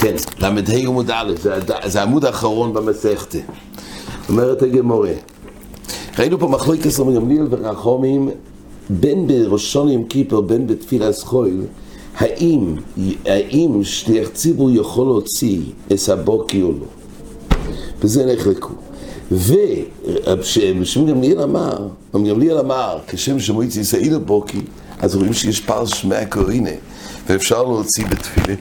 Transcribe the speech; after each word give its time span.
כן, 0.00 0.14
ל"ה 0.38 0.76
עמוד 0.76 1.10
א', 1.10 1.32
זה 1.84 2.00
העמוד 2.00 2.24
האחרון 2.24 2.72
במסכתה. 2.72 3.38
אומרת 4.28 4.62
הגמורה, 4.62 5.12
ראינו 6.18 6.38
פה 6.38 6.48
מחלוקת 6.48 6.98
רבי 6.98 7.14
גמליאל 7.14 7.46
ורחומים 7.50 8.30
בין 8.90 9.26
בראשון 9.26 9.88
יום 9.88 10.04
כיפר, 10.04 10.40
בין 10.40 10.66
בתפילה 10.66 11.12
סחויל, 11.12 11.62
האם, 12.16 12.74
האם 13.24 13.84
שליח 13.84 14.28
ציבור 14.28 14.70
יכול 14.70 15.06
להוציא 15.06 15.60
את 15.92 16.08
הבוקי 16.08 16.62
או 16.62 16.72
לא? 16.72 16.86
בזה 18.02 18.26
נחלקו. 18.26 18.74
ושם 19.32 21.06
גמליאל 21.06 21.40
אמר, 21.40 21.88
גמליאל 22.14 22.58
אמר, 22.58 22.98
כשם 23.06 23.40
שמועצי 23.40 23.80
ישראל 23.80 24.14
הבוקי, 24.14 24.60
אז 25.04 25.16
רואים 25.16 25.32
שיש 25.32 25.60
פרש 25.60 26.04
מהקורינה, 26.04 26.70
ואפשר 27.28 27.62
להוציא 27.62 28.06
בתפילה. 28.06 28.54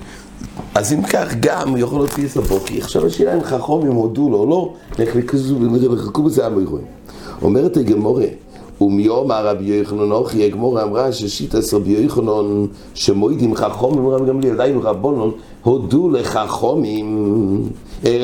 אז 0.75 0.93
אם 0.93 1.03
כך, 1.03 1.33
גם 1.39 1.77
יכול 1.77 1.99
להוציא 1.99 2.25
את 2.25 2.38
הבוקי. 2.38 2.81
עכשיו 2.81 3.05
השאלה 3.05 3.35
אם 3.35 3.43
חכום, 3.43 3.85
אם 3.85 3.91
הודו 3.91 4.29
לו 4.29 4.38
או 4.38 4.45
לא, 4.45 4.73
נחלקו 4.99 6.23
בזה 6.23 6.45
המורים. 6.45 6.85
אומרת 7.41 7.77
הגמורה, 7.77 8.25
ומיומר 8.81 9.47
רבי 9.47 9.66
יוחנן 9.66 10.11
אוכי, 10.11 10.45
הגמורה 10.45 10.83
אמרה 10.83 11.11
ששיטס 11.11 11.73
רבי 11.73 11.91
יוחנן 11.91 12.66
שמוידים 12.94 13.55
חכומים 13.55 14.07
רבי 14.07 14.25
גמליאל, 14.25 14.57
דיינו 14.57 14.81
רבונון, 14.83 15.31
הודו 15.63 16.09
לחכומים, 16.09 17.69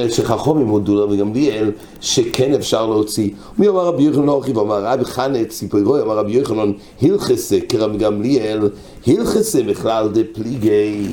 שחכומים 0.10 0.68
הודו 0.68 0.96
לרבי 0.96 1.18
גמליאל, 1.18 1.72
שכן 2.02 2.54
אפשר 2.54 2.86
להוציא. 2.86 3.30
מי 3.58 3.68
אמר 3.68 3.86
רבי 3.86 4.04
יוחנן 4.04 4.28
אוכי, 4.28 4.52
ואמר 4.52 4.86
רבי 4.86 5.06
חנה 5.06 5.46
ציפורוי, 5.46 6.02
אמר 6.02 6.18
רבי 6.18 6.32
יוחנן, 6.32 6.72
הלכסה 7.02 7.58
כרבי 7.70 7.98
גמליאל, 7.98 8.70
הלכסה 9.08 9.64
בכלל 9.64 10.10
דפליגי. 10.10 11.08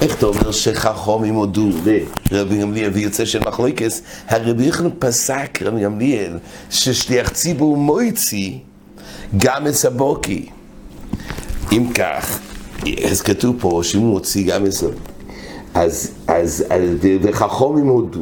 איך 0.00 0.18
אתה 0.18 0.26
אומר 0.26 0.50
שחכומים 0.50 1.34
הודו 1.34 1.68
לרבי 2.32 2.60
גמליאל, 2.60 2.90
ויוצא 2.94 3.24
של 3.24 3.40
מחלוקס, 3.46 4.02
הרבי 4.28 4.64
יוחנן 4.64 4.90
פסק, 4.98 5.62
רבי 5.62 5.80
גמליאל, 5.80 6.32
ששליח 6.70 7.28
ציבור 7.28 7.76
מויצי, 7.76 8.58
גם 9.36 9.66
את 9.66 9.72
סבוקי. 9.72 10.46
אם 11.72 11.92
כך, 11.94 12.38
אז 13.10 13.20
כתוב 13.20 13.56
פה 13.60 13.80
שאם 13.82 14.00
הוא 14.00 14.10
מוציא 14.10 14.46
גם 14.46 14.66
את 14.66 14.70
סבוקי, 14.70 15.17
אז, 15.74 16.10
אז, 16.26 16.64
וחכומים 17.22 17.86
הודו, 17.86 18.20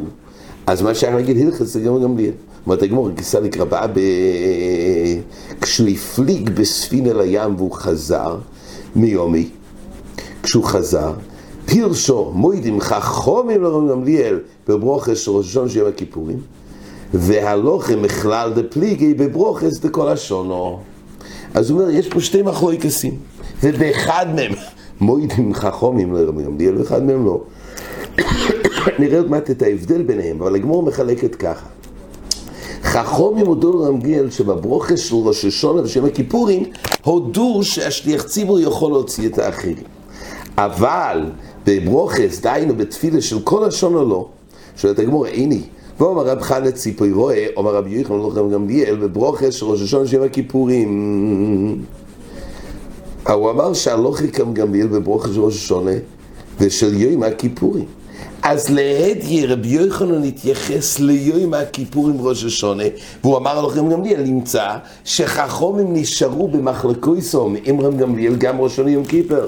אז 0.66 0.82
מה 0.82 0.94
שהיה 0.94 1.16
להגיד 1.16 1.46
הלכת 1.46 1.66
זה 1.66 1.80
גם 1.80 2.02
גמליאל. 2.02 2.32
אומרת 2.66 2.82
הגמור, 2.82 3.10
כיסה 3.16 3.40
לקרבה 3.40 3.86
ב... 3.86 4.00
כשהוא 5.60 5.88
הפליג 5.88 6.50
בספין 6.50 7.06
אל 7.06 7.20
הים 7.20 7.56
והוא 7.56 7.72
חזר 7.72 8.36
מיומי, 8.96 9.48
כשהוא 10.42 10.64
חזר, 10.64 11.12
פירשו 11.66 12.30
מוידים 12.34 12.80
חכומים 12.80 13.62
לרבי 13.62 13.92
גמליאל 13.92 14.38
בברוכס 14.68 15.28
ראש 15.28 15.46
השון 15.46 15.68
של 15.68 15.78
יום 15.78 15.88
הכיפורים, 15.88 16.38
והלוכם 17.14 18.02
מכלל 18.02 18.52
דפליגי 18.52 19.14
בברוכס 19.14 19.78
דכל 19.78 20.08
השונו. 20.08 20.78
אז 21.54 21.70
הוא 21.70 21.80
אומר, 21.80 21.90
יש 21.90 22.08
פה 22.08 22.20
שתי 22.20 22.42
מחלוקסים, 22.42 23.14
ובאחד 23.62 24.26
מהם 24.34 24.52
מוידים 25.00 25.54
חכומים 25.54 26.14
לרבי 26.14 26.42
גמליאל, 26.42 26.78
ואחד 26.78 27.02
מהם 27.02 27.26
לא. 27.26 27.40
נראה 28.98 29.18
עוד 29.18 29.30
מעט 29.30 29.50
את 29.50 29.62
ההבדל 29.62 30.02
ביניהם, 30.02 30.42
אבל 30.42 30.54
הגמור 30.54 30.82
מחלקת 30.82 31.34
ככה. 31.34 31.66
חכומים 32.82 33.46
הודו 33.46 33.72
לרבי 33.72 33.98
גמליאל 33.98 34.30
שבברוכס 34.30 35.00
של 35.00 35.14
ראש 35.14 35.44
השונה 35.44 35.82
ושם 35.82 36.04
הכיפורים, 36.04 36.64
הודו 37.04 37.60
שהשליח 37.62 38.22
ציבור 38.22 38.60
יכול 38.60 38.92
להוציא 38.92 39.28
את 39.28 39.38
האחרים. 39.38 39.76
אבל 40.58 41.22
בברוכס, 41.66 42.40
דהיינו 42.40 42.74
בתפילה 42.76 43.20
של 43.20 43.40
כל 43.40 43.64
השונה 43.64 44.02
לא, 44.02 44.28
שואלת 44.76 44.98
הגמור, 44.98 45.26
איני, 45.26 45.62
ואומר 46.00 46.22
רב 46.22 46.40
חנה 46.40 46.70
ציפוי 46.70 47.12
רואה, 47.12 47.46
אומר 47.56 47.74
רבי 47.74 47.90
יוחנן 47.90 48.16
לא 48.16 48.50
גמליאל, 48.52 48.96
בברוכס 48.96 49.54
של 49.54 49.66
ראש 49.66 49.82
השונה 49.82 50.06
של 50.06 50.22
הכיפורים. 50.22 51.84
הוא 53.34 53.50
אמר 53.50 53.72
שהלוכי 53.72 54.28
קם 54.28 54.54
גמליאל 54.54 54.86
בברוכס 54.86 55.30
של 55.34 55.40
ראש 55.40 55.56
השונה 55.56 55.90
ושל 56.60 56.94
יום 56.94 57.22
הכיפורים. 57.22 57.84
אז 58.42 58.70
להדיה 58.70 59.52
רבי 59.52 59.68
יוחנן 59.68 60.24
התייחס 60.24 60.98
ליום 60.98 61.54
הכיפורים 61.54 62.16
ראש 62.20 62.44
השונה, 62.44 62.82
והוא 63.24 63.36
אמר 63.36 63.66
לכם 63.66 63.88
גמליאל, 63.88 64.22
נמצא 64.22 64.66
שחכומים 65.04 65.86
נשארו 65.92 66.48
במחלקוי 66.48 67.22
סום 67.22 67.56
עם 67.64 67.80
רב 67.80 67.96
גמליאל 67.96 68.36
גם 68.36 68.60
ראש 68.60 68.72
השונה 68.72 68.90
יום 68.90 69.04
כיפר. 69.04 69.46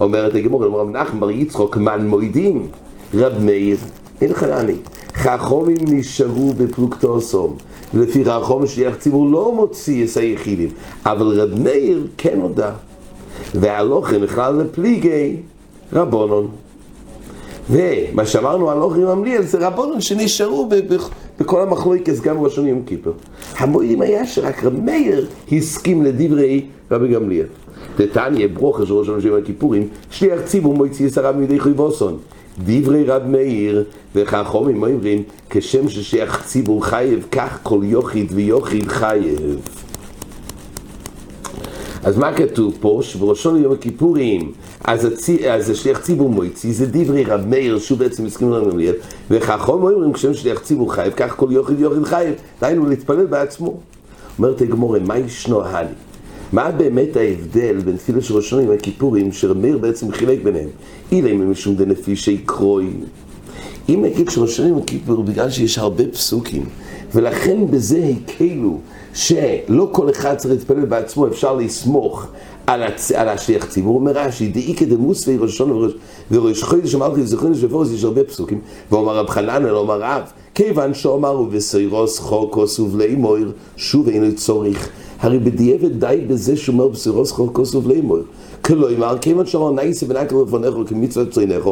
אומרת 0.00 0.34
הגמור, 0.34 0.64
אומר 0.64 0.78
רב 0.78 0.90
נחמן 0.90 1.20
בר 1.20 1.30
יצחוק, 1.30 1.76
מן 1.76 2.06
מוידים, 2.06 2.66
רב 3.14 3.32
מאיר, 3.40 3.76
אין 4.20 4.34
חנני. 4.34 4.76
חכומים 5.14 5.78
נשארו 5.82 6.52
בפלוגתו 6.56 7.20
סום. 7.20 7.56
לפי 7.94 8.24
חכום 8.24 8.66
שליח 8.66 8.94
ציבור 8.94 9.30
לא 9.30 9.52
מוציא 9.54 10.06
את 10.06 10.16
היחידים, 10.16 10.68
אבל 11.06 11.40
רב 11.40 11.60
מאיר 11.62 12.06
כן 12.18 12.40
הודה. 12.40 12.72
והלוכם 13.54 14.20
בכלל 14.20 14.54
לפליגי 14.54 15.36
רבונון. 15.92 16.48
ומה 17.70 18.26
שאמרנו 18.26 18.70
על 18.70 18.82
אוכלים 18.82 19.06
ממליאל 19.06 19.42
זה 19.42 19.66
רבונון 19.66 20.00
שנשארו 20.00 20.68
בכל 21.40 21.62
המחלוקס 21.62 22.20
גם 22.20 22.40
ראשון 22.40 22.66
יום 22.66 22.82
כיפר. 22.86 23.12
המועילים 23.56 24.02
היה 24.02 24.26
שרק 24.26 24.64
רב 24.64 24.80
מאיר 24.80 25.26
הסכים 25.52 26.04
לדברי 26.04 26.66
רבי 26.90 27.08
גמליאל. 27.08 27.46
דתניא 27.98 28.48
ברוכה 28.54 28.86
של 28.86 28.94
ראשון 28.94 29.20
יום 29.22 29.38
הכיפורים, 29.38 29.88
שליח 30.10 30.40
ציבור 30.44 30.74
מוציא 30.74 31.06
עשרה 31.06 31.32
מידי 31.32 31.60
חויבוסון. 31.60 32.18
דברי 32.64 33.04
רב 33.04 33.22
מאיר 33.26 33.84
וחכומים 34.14 34.82
אומרים 34.82 35.22
כשם 35.50 35.88
ששייך 35.88 36.42
ציבור 36.46 36.84
חייב 36.84 37.26
כך 37.32 37.58
כל 37.62 37.80
יוחיד 37.82 38.32
ויוחיד 38.34 38.88
חייב 38.88 39.56
אז 42.02 42.18
מה 42.18 42.32
כתוב 42.32 42.74
פה? 42.80 43.00
שבראשון 43.02 43.62
יום 43.62 43.72
הכיפורים 43.72 44.52
אז, 44.84 45.04
הצי, 45.04 45.50
אז 45.50 45.70
השליח 45.70 46.00
ציבור 46.00 46.28
מויצי 46.28 46.72
זה 46.72 46.86
דברי 46.86 47.24
רב 47.24 47.46
מאיר 47.46 47.78
שהוא 47.78 47.98
בעצם 47.98 48.24
מסכים 48.24 48.50
לרב 48.50 48.70
גמליאל 48.70 48.94
וחכום 49.30 49.82
אומרים 49.82 50.12
כשם 50.12 50.34
שליח 50.34 50.58
ציבור 50.58 50.94
חייב 50.94 51.12
כך 51.16 51.36
כל 51.36 51.48
יוחיד 51.50 51.80
יוחיד 51.80 52.04
חייב 52.04 52.34
דהיינו 52.60 52.86
להתפלל 52.86 53.26
בעצמו 53.26 53.76
אומרת 54.38 54.60
הגמורה 54.60 54.98
מה 54.98 55.18
ישנו 55.18 55.64
הלי? 55.64 55.92
מה 56.52 56.70
באמת 56.70 57.16
ההבדל 57.16 57.78
בין 57.84 57.96
תפילה 57.96 58.20
של 58.20 58.34
ראשון 58.34 58.64
יום 58.64 58.74
הכיפורים 58.74 59.32
שרב 59.32 59.56
מאיר 59.56 59.78
בעצם 59.78 60.12
חילק 60.12 60.38
ביניהם? 60.44 60.68
אילא 61.12 61.30
אם 61.30 61.50
משום 61.50 61.74
דנפישי 61.74 62.38
קרוי 62.46 62.90
אם 63.88 64.04
נגיד 64.04 64.30
שראשון 64.30 64.66
יום 64.66 64.78
הכיפור 64.78 65.22
בגלל 65.22 65.50
שיש 65.50 65.78
הרבה 65.78 66.04
פסוקים 66.06 66.64
ולכן 67.14 67.70
בזה 67.70 68.10
הקלו 68.16 68.78
שלא 69.14 69.88
כל 69.92 70.10
אחד 70.10 70.34
צריך 70.36 70.54
להתפלל 70.54 70.84
בעצמו, 70.84 71.26
אפשר 71.26 71.54
לסמוך 71.54 72.26
על, 72.66 72.82
הצ... 72.82 73.12
על 73.12 73.28
השליח 73.28 73.64
ציבור. 73.64 73.94
אומר 73.94 74.12
רש"י, 74.12 74.48
דאי 74.48 74.74
כדמוס 74.76 75.28
וראשון 75.28 75.70
וראש, 75.70 75.92
וראש 76.30 76.62
חודש 76.62 76.94
אמרתי 76.94 77.20
וזכרנו 77.20 77.54
שבפורס 77.54 77.92
יש 77.92 78.04
הרבה 78.04 78.24
פסוקים. 78.24 78.60
ואומר 78.90 79.16
רב 79.16 79.28
חננאל, 79.30 79.76
אומר 79.76 80.00
רב, 80.02 80.22
כיוון 80.54 80.94
שאומר 80.94 81.40
ובסירוס 81.40 82.18
חוקוס 82.18 82.80
ובלי 82.80 83.14
מויר, 83.14 83.52
שוב 83.76 84.08
אינו 84.08 84.34
צורך. 84.36 84.88
הרי 85.20 85.38
בדיעבד 85.38 86.00
די 86.00 86.24
בזה 86.26 86.56
שאומר 86.56 86.88
בסירוס 86.88 87.32
חוקוס 87.32 87.74
ובלי 87.74 88.00
מויר. 88.00 88.24
כלומר, 88.64 89.18
כיוון 89.18 89.46
שאומר 89.46 89.70
נאיסי 89.70 90.04
ונקל 90.08 90.36
לפניך 90.46 90.74
כמצוות 90.86 91.30
צוינך, 91.30 91.64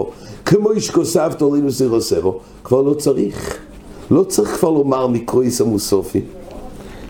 כמו 0.44 0.72
איש 0.72 0.91
כוסף 0.91 1.34
תולינו 1.38 1.72
סירוסך, 1.72 2.22
כבר 2.64 2.82
לא 2.82 2.94
צריך. 2.94 3.66
לא 4.11 4.22
צריך 4.22 4.49
כבר 4.49 4.71
לומר 4.71 5.06
מקרויס 5.06 5.61
המוסופי. 5.61 6.21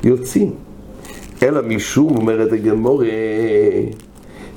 יוצאים. 0.05 0.55
אלא 1.43 1.62
משום, 1.62 2.17
אומרת 2.17 2.53
הגמורה, 2.53 3.07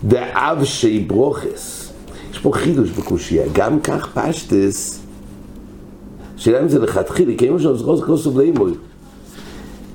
דאב 0.04 0.64
שי 0.64 1.00
ברוכס. 1.00 1.92
יש 2.32 2.40
פה 2.40 2.52
חידוש 2.54 2.90
בקושייה, 2.90 3.44
גם 3.54 3.80
כך 3.80 4.18
פשטס, 4.18 5.00
שאלה 6.38 6.62
אם 6.62 6.70
זה 6.70 6.80
לכתחילה, 6.80 7.34
כי 7.38 7.50
אם 7.50 7.56
יש 7.56 7.66
לנו 7.66 7.78
זכות 7.78 8.04
כוסוף 8.04 8.36
לאימוי. 8.36 8.72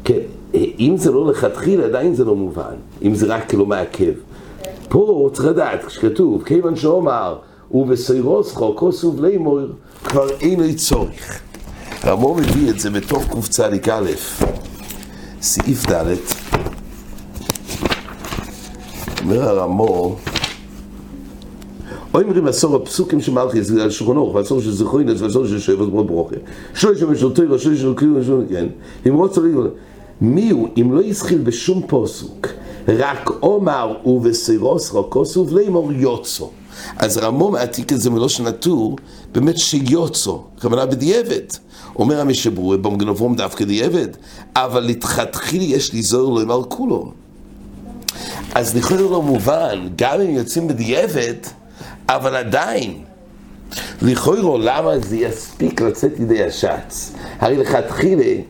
כן, 0.04 0.18
אם 0.54 0.94
זה 0.96 1.10
לא 1.10 1.30
לכתחילה, 1.30 1.84
עדיין 1.84 2.14
זה 2.14 2.24
לא 2.24 2.36
מובן, 2.36 2.74
אם 3.02 3.14
זה 3.14 3.26
רק 3.26 3.48
כאילו 3.48 3.66
מעכב. 3.66 4.12
פה 4.88 5.30
צריך 5.32 5.48
לדעת, 5.48 5.84
כשכתוב, 5.84 6.42
כיוון 6.44 6.76
שאומר, 6.76 7.36
ובסירוסכו 7.70 8.76
כוסוף 8.76 9.20
לאימוי, 9.20 9.64
כבר 10.04 10.30
אין 10.40 10.60
לי 10.60 10.74
צורך. 10.74 11.43
רמו 12.06 12.34
מביא 12.34 12.70
את 12.70 12.80
זה 12.80 12.90
בתוך 12.90 13.24
קצ"א. 13.24 13.76
סעיף 15.42 15.90
ד', 15.90 16.14
אומר 19.22 19.48
הרמו, 19.48 20.16
אומרים 22.14 22.46
עשור 22.46 22.76
הפסוקים 22.76 23.20
של 23.20 23.32
מלכי, 23.32 23.62
זה 23.62 23.82
על 23.82 23.90
שולחן 23.90 24.16
אורך, 24.16 24.34
ועשור 24.34 24.60
של 24.60 24.72
זכרוינס, 24.72 25.20
ועשור 25.20 25.46
של 25.46 25.58
שבט 25.58 25.88
כמו 25.90 26.04
ברוכה. 26.04 26.36
שלוש 26.74 27.00
של 27.00 27.06
משלטי, 27.06 27.46
ושלוש 27.46 27.80
של 27.80 27.94
כלי, 27.94 28.08
ושלוש, 28.08 28.44
כן. 28.48 28.66
אם 29.08 29.14
רוצה 29.14 29.40
להגיד, 29.40 29.56
מי 30.20 30.50
הוא, 30.50 30.68
אם 30.80 30.92
לא 30.92 31.02
יזכיל 31.02 31.38
בשום 31.38 31.82
פוסוק, 31.86 32.46
רק 32.88 33.30
עומר 33.40 33.96
ובסירוס 34.06 34.90
רוקוס 34.90 35.36
ובלימור 35.36 35.92
יוצו. 35.92 36.50
אז 36.96 37.18
רמו 37.18 37.50
מעתיק 37.50 37.92
את 37.92 38.00
זה 38.00 38.10
מלושן 38.10 38.46
הטור, 38.46 38.96
באמת 39.32 39.58
שיוצו, 39.58 40.44
הכוונה 40.58 40.86
בדיעבד. 40.86 41.44
אומר 41.98 42.20
המשברור, 42.20 42.76
במגנבום 42.76 43.36
דווקא 43.36 43.64
דיעבד, 43.64 44.08
אבל 44.56 44.82
לתחתחיל 44.82 45.62
יש 45.62 45.92
לי 45.92 46.02
זוהר 46.02 46.28
לא 46.28 46.42
אמר 46.42 46.62
כולו. 46.68 47.12
אז 48.54 48.76
לכאורה 48.76 49.02
לא 49.02 49.22
מובן, 49.22 49.88
גם 49.96 50.20
אם 50.20 50.30
יוצאים 50.30 50.68
בדיעבד, 50.68 51.34
אבל 52.08 52.36
עדיין, 52.36 52.94
לכאורה 54.02 54.58
למה 54.58 54.98
זה 54.98 55.16
יספיק 55.16 55.80
לצאת 55.80 56.20
ידי 56.20 56.44
השץ? 56.44 57.12
הרי 57.40 57.56
לכתחילה, 57.56 58.42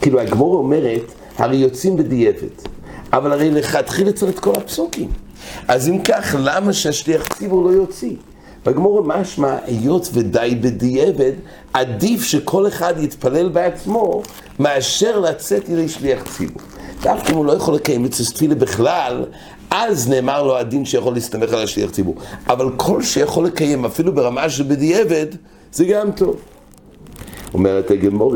כאילו 0.00 0.20
הגמור 0.20 0.54
אומרת, 0.56 1.12
הרי 1.38 1.56
יוצאים 1.56 1.96
בדיעבד, 1.96 2.56
אבל 3.12 3.32
הרי 3.32 3.50
לכתחילה 3.50 4.12
צריך 4.12 4.32
את 4.32 4.38
כל 4.38 4.52
הפסוקים. 4.56 5.08
אז 5.68 5.88
אם 5.88 6.02
כך, 6.02 6.34
למה 6.38 6.72
שהשליח 6.72 7.28
ציבור 7.38 7.64
לא 7.64 7.70
יוציא? 7.70 8.16
בגמור 8.66 9.02
משמע, 9.04 9.56
היות 9.66 10.08
ודי 10.12 10.58
בדיעבד, 10.60 11.32
עדיף 11.72 12.24
שכל 12.24 12.66
אחד 12.66 12.94
יתפלל 12.98 13.48
בעצמו, 13.48 14.22
מאשר 14.58 15.20
לצאת 15.20 15.68
ידי 15.68 15.88
שליח 15.88 16.22
ציבור. 16.36 16.62
דווקא 17.02 17.32
אם 17.32 17.36
הוא 17.36 17.44
לא 17.44 17.52
יכול 17.52 17.74
לקיים 17.74 18.06
את 18.06 18.10
תפילה 18.10 18.54
בכלל, 18.54 19.24
אז 19.70 20.08
נאמר 20.08 20.42
לו 20.42 20.58
הדין 20.58 20.84
שיכול 20.84 21.14
להסתמך 21.14 21.52
על 21.52 21.62
השליח 21.62 21.90
ציבור. 21.90 22.14
אבל 22.46 22.70
כל 22.76 23.02
שיכול 23.02 23.46
לקיים, 23.46 23.84
אפילו 23.84 24.14
ברמה 24.14 24.50
של 24.50 24.62
בדיעבד, 24.62 25.26
זה 25.72 25.84
גם 25.84 26.12
טוב. 26.12 26.36
אומרת 27.54 27.90
הגמור, 27.90 28.34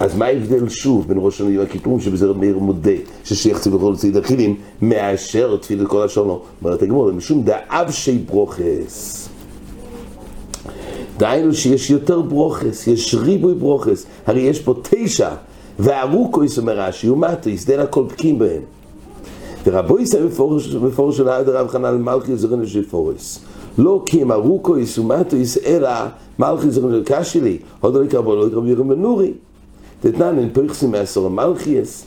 אז 0.00 0.16
מה 0.16 0.26
ההבדל 0.26 0.68
שוב 0.68 1.08
בין 1.08 1.16
ראש 1.20 1.34
השנה 1.34 1.48
ליום 1.48 1.64
הכיפורים 1.64 2.00
שבזה 2.00 2.26
רב 2.26 2.36
מאיר 2.36 2.58
מודה 2.58 2.90
ששייך 3.24 3.58
ציבור 3.58 3.78
יכול 3.78 3.90
להוציא 3.90 4.12
דחילים 4.12 4.56
מאשר 4.82 5.56
תפילת 5.56 5.88
כל 5.88 6.02
השונו 6.02 6.40
אומרת 6.62 6.82
הגמור, 6.82 7.12
משום 7.12 7.42
דאבשי 7.42 8.18
ברוכס. 8.18 9.28
דהיינו 11.18 11.54
שיש 11.54 11.90
יותר 11.90 12.20
ברוכס, 12.20 12.86
יש 12.86 13.14
ריבוי 13.14 13.54
ברוכס. 13.54 14.06
הרי 14.26 14.40
יש 14.40 14.60
פה 14.60 14.74
תשע 14.82 15.30
וארוכויס 15.78 16.58
אומר 16.58 16.80
רש"י 16.80 17.10
ומטויס, 17.10 17.66
דין 17.66 17.80
הכל 17.80 18.04
פקים 18.08 18.38
בהם. 18.38 18.62
ורבו 19.66 19.98
יסיים 19.98 20.26
מפורש 20.82 21.16
של 21.16 21.28
העד 21.28 21.48
הרב 21.48 21.68
חנן 21.68 22.02
מלכי 22.02 22.36
זרין 22.36 22.66
שפורס 22.66 23.38
לא 23.78 24.02
כי 24.06 24.22
הם 24.22 24.32
ארוכויס 24.32 24.98
ומטויס 24.98 25.58
אלא 25.66 25.90
מלכי 26.38 26.70
זרין 26.70 27.02
קשלי 27.04 27.58
עוד 27.80 27.94
לא 27.94 28.04
יקרבו 28.04 28.36
לא 28.36 28.46
יקרבו 28.46 28.66
ירם 28.66 28.88
בנורי 28.88 29.32
דתנן 30.04 30.38
אין 30.38 30.48
פרחסים 30.52 30.90
מעשור 30.90 31.26
המלכיאס. 31.26 32.04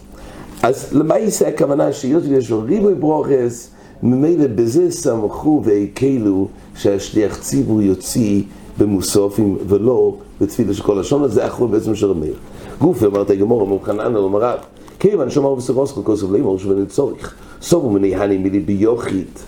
אז 0.63 0.93
למה 0.93 1.19
יעשה 1.19 1.47
הכוונה 1.47 1.93
שהיות 1.93 2.23
ויש 2.27 2.49
לו 2.49 2.61
ריבוי 2.61 2.95
ברוכס, 2.95 3.69
ממילא 4.03 4.47
בזה 4.55 4.91
סמכו 4.91 5.61
והקלו 5.65 6.47
שהשליח 6.75 7.37
ציבור 7.37 7.81
יוציא 7.81 8.41
במוסופים 8.77 9.57
ולא 9.67 10.15
בתפילה 10.41 10.73
של 10.73 10.83
כל 10.83 10.97
לשון, 10.99 11.27
זה 11.27 11.47
אחרון 11.47 11.71
בעצם 11.71 11.95
של 11.95 12.11
המאיר. 12.11 12.33
גוף 12.81 13.03
אמרת 13.03 13.31
גמור, 13.31 13.61
אמר 13.63 13.77
חנן 13.83 14.15
אמר 14.15 14.39
רב, 14.39 14.59
כיוון 14.99 15.29
שאמר 15.29 15.55
בסרוס 15.55 15.91
כל 15.91 16.01
כוסף 16.03 16.27
לאמור 16.31 16.59
שבן 16.59 16.85
צורך, 16.85 17.35
סובו 17.61 17.89
מני 17.89 18.15
הני 18.15 18.37
מילי 18.37 18.59
ביוכית. 18.59 19.43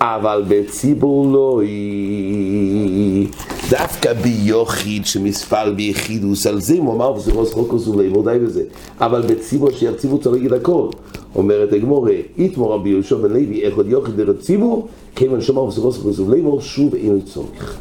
אבל 0.00 0.44
בציבור 0.48 1.32
לא 1.32 1.60
היא 1.62 3.28
דווקא 3.70 4.12
ביוחיד 4.12 5.06
שמספל 5.06 5.74
ביחידוס 5.76 6.46
על 6.46 6.60
זה 6.60 6.74
הוא 6.78 6.94
אמר 6.94 7.12
וזה 7.14 7.32
ראש 7.32 7.52
חוקוס 7.52 7.88
די 8.24 8.38
בזה. 8.38 8.62
אבל 9.00 9.22
בציבור 9.22 9.70
שירציבו 9.70 10.18
להגיד 10.32 10.52
הכל. 10.52 10.88
אומרת 11.34 11.72
הגמורה 11.72 12.12
איתמור 12.38 12.74
רבי 12.74 12.90
יהושע 12.90 13.16
בן 13.16 13.30
לוי 13.30 13.62
איך 13.62 13.76
עוד 13.76 13.88
יוחיד 13.88 14.16
דרך 14.16 14.40
ציבור 14.40 14.88
כיוון 15.16 15.40
וזה 15.68 15.80
ראש 15.80 15.96
חוקוס 15.96 16.18
ולאמור 16.18 16.60
שוב 16.60 16.94
אין 16.94 17.20
צורך 17.20 17.78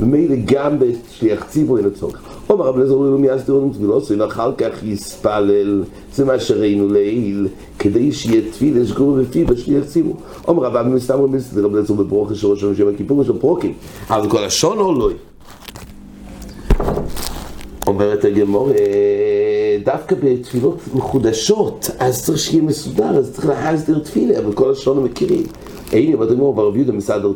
ומילא 0.00 0.36
גם 0.44 0.78
בשליח 0.78 1.44
ציבור 1.48 1.78
אין 1.78 1.90
צורך 1.90 2.20
אומר 2.50 2.64
רב 2.64 2.78
לזר 2.78 2.94
אלו 2.94 3.18
מאז 3.18 3.44
תיאורים 3.44 3.72
תפילוסו, 3.72 4.18
ואחר 4.18 4.52
כך 4.58 4.82
יספלל, 4.82 5.84
זה 6.14 6.24
מה 6.24 6.38
שראינו 6.38 6.88
לעיל, 6.88 7.48
כדי 7.78 8.12
שיהיה 8.12 8.42
תפילה 8.50 8.86
שגור 8.86 9.16
בפיו 9.16 9.46
בשליח 9.46 9.84
ציבור. 9.84 10.16
אומר 10.48 10.62
רב 10.62 10.76
אבי 10.76 10.90
מסתם 10.90 11.14
רבי 11.14 11.38
זה 11.38 11.64
רב 11.64 11.76
לזר 11.76 11.94
בברוך 11.94 12.34
של 12.34 12.46
ראש 12.46 12.64
הממשלה 12.64 12.90
כיפור 12.96 13.24
של 13.24 13.38
פרוקים, 13.38 13.72
אבל 14.10 14.30
כל 14.30 14.44
השון 14.44 14.78
או 14.78 14.94
לא? 14.94 15.10
אומרת 17.86 18.24
הגמור, 18.24 18.72
דווקא 19.84 20.16
בתפילות 20.22 20.78
מחודשות, 20.94 21.90
אז 21.98 22.24
צריך 22.24 22.38
שיהיה 22.38 22.62
מסודר, 22.62 23.18
אז 23.18 23.32
צריך 23.32 23.46
להסדיר 23.48 23.98
תפילה, 23.98 24.38
אבל 24.38 24.52
כל 24.52 24.70
השון 24.70 25.04
מכירים. 25.04 25.42
אין 25.92 26.14
אבל 26.14 26.28
דגמור 26.28 26.54
ברב 26.54 26.76
יהודה 26.76 26.92
מסדר 26.92 27.32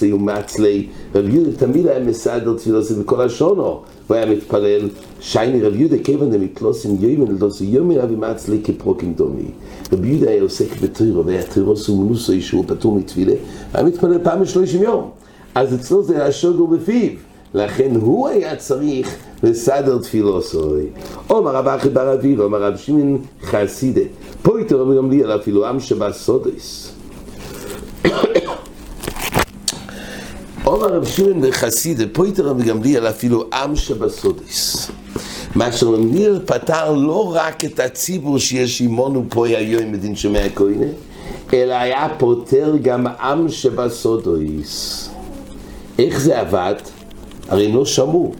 היו 0.00 0.18
מעצלי. 0.18 0.86
רב 1.14 1.28
יהודה 1.28 1.52
תמיד 1.52 1.86
היה 1.86 2.00
מסדר 2.00 2.56
צילוס 2.56 2.90
בכל 2.90 3.20
השונו. 3.20 3.80
הוא 4.06 4.16
היה 4.16 4.26
מתפלל 4.26 4.88
שייני 5.20 5.62
רב 5.62 5.76
יהודה 5.76 5.96
כיוון 6.04 6.30
דמתלוסים 6.30 6.96
יוימן 7.00 7.34
לדוסו 7.34 7.64
יומי 7.64 7.98
רבי 7.98 8.16
מעצלי 8.16 8.60
כפרוקים 8.64 9.14
דומי. 9.14 9.50
רב 9.92 10.04
יהודה 10.04 10.30
היה 10.30 10.42
עוסק 10.42 10.80
בתירו 10.82 11.26
והיה 11.26 11.42
תירוס 11.42 11.88
ומנוסו 11.88 12.40
שהוא 12.40 12.64
פטור 12.66 12.94
מתפילה 12.94 13.34
היה 13.74 13.84
מתפלל 13.84 14.18
פעם 14.24 14.40
בשלושים 14.40 14.82
יום. 14.82 15.10
אז 15.54 15.74
אצלו 15.74 16.02
זה 16.02 16.22
היה 16.22 16.32
שוגר 16.32 16.64
בפיו. 16.64 17.10
לכן 17.54 17.94
הוא 17.94 18.28
היה 18.28 18.56
צריך 18.56 19.16
לסדר 19.42 19.98
תפילוסוי. 19.98 20.86
אומר 21.30 21.56
רב 21.56 21.68
אחי 21.68 21.88
בר 21.88 22.14
אביב, 22.14 22.40
אומר 22.40 22.62
רב 22.62 22.76
שמעון 22.76 23.18
חסידה, 23.42 24.00
פה 24.42 24.58
איתו 24.58 24.82
רבי 24.82 24.96
גמליאל 24.96 25.36
אפילו 25.36 25.66
עם 25.66 25.80
שבסודס. 25.80 26.97
אומר 30.66 30.86
רב 30.86 31.04
שמעון 31.04 31.44
וחסידה, 31.44 32.04
פה 32.12 32.24
איתו 32.24 32.42
רבי 32.44 32.62
גמליאל 32.62 33.08
אפילו 33.08 33.44
עם 33.52 33.76
שבסודס. 33.76 34.90
מה 35.54 35.72
שרמליאל 35.72 36.40
פתר 36.46 36.92
לא 36.92 37.34
רק 37.34 37.64
את 37.64 37.80
הציבור 37.80 38.38
שיש 38.38 38.80
עמנו 38.80 39.24
פה 39.28 39.46
היום 39.46 39.92
מדין 39.92 40.16
שומע 40.16 40.44
הכהנה, 40.44 40.86
אלא 41.52 41.74
היה 41.74 42.08
פותר 42.18 42.74
גם 42.82 43.06
עם 43.06 43.48
שבסודויס. 43.48 45.08
איך 45.98 46.20
זה 46.20 46.40
עבד? 46.40 46.74
הרי 47.48 47.72
לא 47.72 47.84
שמעו. 47.84 48.32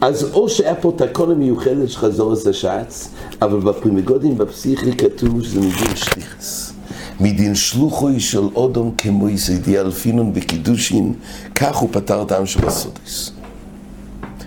אז 0.00 0.30
או 0.32 0.48
שהיה 0.48 0.74
פה 0.74 0.92
תקונה 0.96 1.34
מיוחדת 1.34 1.90
של 1.90 1.98
חזור 1.98 2.32
השץ, 2.32 3.08
אבל 3.42 3.60
בפרימגודים 3.60 4.38
בפסיכי 4.38 4.96
כתוב 4.96 5.42
שזה 5.42 5.60
מדין 5.60 5.96
שליחס. 5.96 6.72
מדין 7.20 7.54
שלוחוי 7.54 8.20
של 8.20 8.42
אודום 8.54 8.94
כמו 8.98 9.28
יסיידי 9.28 9.78
אלפינון 9.78 10.32
בקידושין, 10.32 11.12
כך 11.54 11.76
הוא 11.76 11.88
פתר 11.92 12.22
את 12.22 12.32
העם 12.32 12.46
שבסודס. 12.46 13.32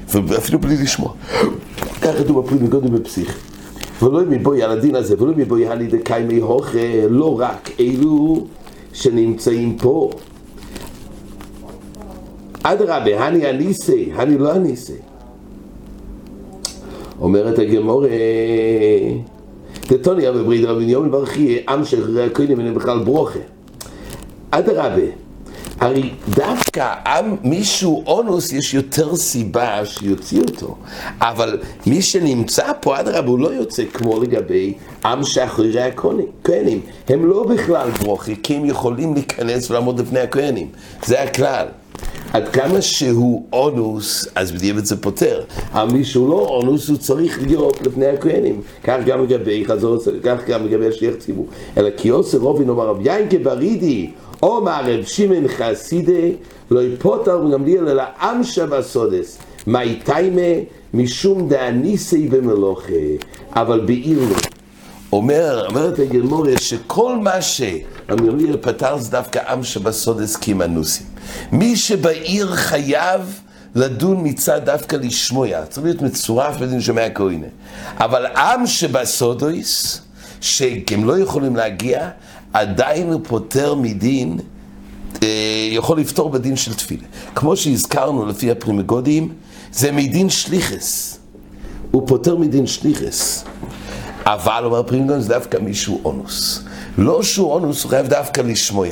ואפילו 0.10 0.60
בלי 0.60 0.78
לשמוע. 0.78 1.14
כך 2.02 2.18
כתוב 2.18 2.40
בפרימגודים 2.40 2.94
בפסיכי. 2.94 3.40
ולא 4.02 4.22
מבואי 4.30 4.64
על 4.64 4.72
הדין 4.72 4.96
הזה, 4.96 5.16
ולא 5.20 5.34
מבואי 5.36 5.68
הני 5.68 5.88
דקיימי 5.88 6.40
הוכה, 6.40 7.08
לא 7.10 7.40
רק 7.40 7.70
אלו 7.80 8.46
שנמצאים 8.94 9.78
פה. 9.78 10.10
אדרבה, 12.64 13.26
הני 13.26 13.50
אניסי, 13.50 14.12
הני 14.16 14.38
לא 14.38 14.56
אניסי. 14.56 14.94
אומרת 17.22 17.60
הגמור, 17.60 18.06
דתוניה 19.88 20.32
בברית 20.32 20.66
רבי 20.66 20.84
יום 20.84 21.12
ברכי, 21.12 21.60
עם 21.70 21.86
שחררי 21.86 22.26
הכהנים 22.26 22.60
אין 22.60 22.74
בכלל 22.74 23.00
ברוכה. 23.00 23.40
אדרבה, 24.52 25.02
הרי 25.80 26.10
דווקא 26.30 26.94
עם 27.08 27.36
מישהו 27.44 28.04
אונוס 28.08 28.54
יש 28.54 28.74
יותר 28.74 29.16
סיבה 29.16 29.86
שיוציא 29.86 30.42
אותו. 30.42 30.76
אבל 31.20 31.60
מי 31.88 32.02
שנמצא 32.02 32.72
פה 32.82 33.00
אדרבה 33.00 33.28
הוא 33.28 33.40
לא 33.40 33.48
יוצא 33.48 33.84
כמו 33.94 34.22
לגבי 34.22 34.74
עם 35.06 35.24
שאחרי 35.24 35.82
הכהנים. 35.82 36.82
הם 37.08 37.26
לא 37.26 37.44
בכלל 37.44 37.90
ברוכי 37.90 38.36
כי 38.44 38.56
הם 38.56 38.66
יכולים 38.66 39.14
להיכנס 39.14 39.72
ולעמוד 39.72 40.00
לפני 40.00 40.20
הכהנים. 40.20 40.68
זה 41.06 41.22
הכלל 41.24 41.68
עד 42.34 42.50
כמה 42.50 42.82
שהוא 42.82 43.46
אונוס, 43.54 44.28
אז 44.36 44.52
בדיוק 44.52 44.80
זה 44.80 45.02
פותר. 45.02 45.42
אבל 45.72 45.94
מי 45.94 46.04
שהוא 46.04 46.30
לא 46.30 46.48
אונוס, 46.50 46.90
הוא 46.90 46.98
צריך 46.98 47.42
להיות 47.42 47.82
לפני 47.88 48.06
הכהנים. 48.06 48.62
כך 48.84 48.98
גם 49.06 49.24
לגבי 49.24 49.66
חזור, 49.66 49.98
כך 50.24 50.38
גם 50.48 50.66
לגבי 50.66 50.88
השליח 50.88 51.16
ציבור. 51.16 51.48
אלא 51.78 51.90
כי 51.98 52.10
עושה 52.10 52.38
רובין 52.38 52.70
אומר 52.70 52.88
רב 52.88 53.08
יינקה 53.08 53.38
ברידי, 53.38 54.12
אומר 54.44 54.82
רב 54.86 55.04
שמעון 55.06 55.48
חסידי, 55.48 56.32
לא 56.72 56.84
יפוטר 56.84 57.46
וגמליאל 57.46 57.90
אלא 57.90 58.04
עם 58.22 58.44
שבסודס. 58.44 59.38
מאי 59.68 60.00
תיימה 60.04 60.62
משום 60.94 61.50
דאניסי 61.50 62.28
במלוכה, 62.28 62.94
אבל 63.52 63.80
בעיר 63.86 64.20
לא. 64.20 64.36
אומר, 65.12 65.68
אומרת 65.70 66.00
הגמוריה 66.00 66.58
שכל 66.58 67.16
מה 67.16 67.42
שהגמליאל 67.42 68.58
פתר 68.58 68.98
זה 68.98 69.12
דווקא 69.12 69.40
עם 69.52 69.64
שבסודס 69.64 70.36
כמנוסים. 70.36 71.13
מי 71.52 71.76
שבעיר 71.76 72.56
חייב 72.56 73.40
לדון 73.76 74.20
מצד 74.24 74.66
דווקא 74.66 74.96
לשמוע, 74.96 75.48
צריך 75.66 75.86
להיות 75.86 76.02
מצורף 76.02 76.58
בדין 76.58 76.82
שומע 76.82 77.10
כעונה. 77.10 77.48
אבל 77.98 78.26
עם 78.26 78.68
שבשדות, 78.68 80.02
שהם 80.42 81.04
לא 81.06 81.20
יכולים 81.20 81.56
להגיע, 81.56 82.10
עדיין 82.54 83.14
הוא 83.14 83.22
פוטר 83.24 83.76
מדין, 83.76 84.40
אה, 85.24 85.28
יכול 85.72 86.00
לפטור 86.00 86.30
בדין 86.30 86.56
של 86.56 86.74
תפילה. 86.74 87.04
כמו 87.36 87.58
שהזכרנו 87.58 88.26
לפי 88.26 88.52
הפרי 88.52 88.85
מגדים, 88.85 89.34
זה 89.74 89.92
מדין 89.92 90.30
שליחות. 90.30 91.18
הוא 91.92 92.08
פוטר 92.08 92.36
מדין 92.36 92.68
שליחות. 92.68 93.44
אבל, 94.26 94.62
אומר 94.66 94.84
פרי 94.84 94.96
מגדים, 94.96 95.22
זה 95.22 95.30
דווקא 95.30 95.58
מישהו 95.58 96.02
אנוס. 96.06 96.64
לא 96.98 97.24
שהוא 97.24 97.54
אנוס, 97.54 97.84
הוא 97.84 97.90
חייב 97.90 98.08
דווקא 98.08 98.42
לשמוע. 98.42 98.88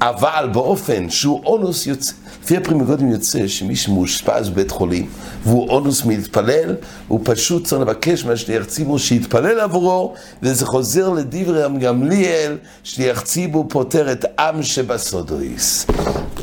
אבל 0.00 0.48
באופן 0.52 1.10
שהוא 1.10 1.42
אנוס 1.44 1.86
יוצא, 1.86 2.12
לפי 2.42 2.56
הפרי 2.56 2.80
מגדים 2.80 3.10
יוצא 3.10 3.48
שמי 3.48 3.76
שמאושפז 3.76 4.48
בבית 4.48 4.70
חולים 4.70 5.06
והוא 5.44 5.68
אנוס 5.68 6.04
מלהתפלל, 6.04 6.74
הוא 7.08 7.20
פשוט 7.24 7.64
צריך 7.64 7.80
לבקש 7.80 8.24
מהשליח 8.24 8.64
ציבור 8.64 8.98
שיתפלל 8.98 9.60
עבורו, 9.60 10.14
וזה 10.42 10.66
חוזר 10.66 11.08
לדברי 11.08 11.42
רבן 11.42 11.62
גמליאל, 11.80 12.56
שליח 12.82 13.20
ציבור 13.20 13.66
פוטר 13.68 14.12
את 14.12 14.24
עם 14.38 14.62
שבשדות. 14.62 15.86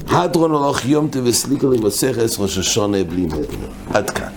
הדרן 0.07 0.51
עלך 0.51 0.85
יום 0.85 1.07
טוב 1.07 1.31
וסליקא 1.31 1.71
לה 1.71 1.91
מסכת 1.91 2.39
ראש 2.39 2.57
השנה 2.57 3.03
בלי 3.03 3.21
נדר. 3.21 3.45
עד 3.93 4.09
כאן. 4.09 4.31